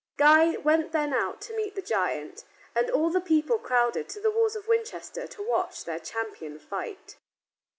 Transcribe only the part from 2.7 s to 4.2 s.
and all the people crowded to